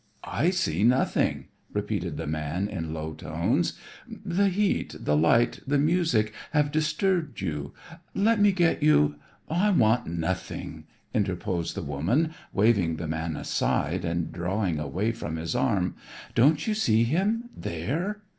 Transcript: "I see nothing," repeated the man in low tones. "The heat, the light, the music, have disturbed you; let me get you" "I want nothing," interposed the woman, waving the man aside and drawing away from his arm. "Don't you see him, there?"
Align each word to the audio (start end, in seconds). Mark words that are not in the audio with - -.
"I 0.23 0.49
see 0.49 0.83
nothing," 0.83 1.49
repeated 1.71 2.17
the 2.17 2.25
man 2.25 2.67
in 2.67 2.91
low 2.91 3.13
tones. 3.13 3.77
"The 4.07 4.49
heat, 4.49 4.95
the 4.99 5.15
light, 5.15 5.59
the 5.67 5.77
music, 5.77 6.33
have 6.53 6.71
disturbed 6.71 7.39
you; 7.39 7.75
let 8.15 8.41
me 8.41 8.51
get 8.51 8.81
you" 8.81 9.17
"I 9.47 9.69
want 9.69 10.07
nothing," 10.07 10.85
interposed 11.13 11.75
the 11.75 11.83
woman, 11.83 12.33
waving 12.51 12.95
the 12.95 13.07
man 13.07 13.37
aside 13.37 14.03
and 14.03 14.31
drawing 14.31 14.79
away 14.79 15.11
from 15.11 15.35
his 15.35 15.53
arm. 15.55 15.93
"Don't 16.33 16.65
you 16.65 16.73
see 16.73 17.03
him, 17.03 17.51
there?" 17.55 18.21